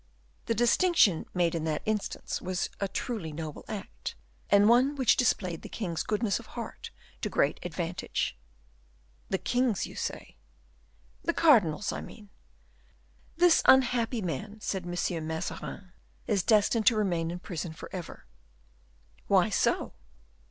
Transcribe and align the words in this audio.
"The 0.47 0.55
distinction 0.55 1.27
made 1.31 1.53
in 1.53 1.63
that 1.65 1.83
instance 1.85 2.41
was 2.41 2.71
a 2.79 2.87
truly 2.87 3.31
noble 3.31 3.63
act, 3.67 4.15
and 4.49 4.67
one 4.67 4.95
which 4.95 5.15
displayed 5.15 5.61
the 5.61 5.69
king's 5.69 6.01
goodness 6.01 6.39
of 6.39 6.47
heart 6.57 6.89
to 7.21 7.29
great 7.29 7.59
advantage." 7.61 8.35
"The 9.29 9.37
king's, 9.37 9.85
you 9.85 9.95
say." 9.95 10.37
"The 11.23 11.35
cardinal's, 11.35 11.91
I 11.91 12.01
mean. 12.01 12.29
'This 13.37 13.61
unhappy 13.65 14.23
man,' 14.23 14.59
said 14.59 14.85
M. 14.87 15.27
Mazarin, 15.27 15.91
'is 16.25 16.41
destined 16.41 16.87
to 16.87 16.95
remain 16.97 17.29
in 17.29 17.37
prison 17.37 17.71
forever.'" 17.71 18.25
"Why 19.27 19.51
so?" 19.51 19.93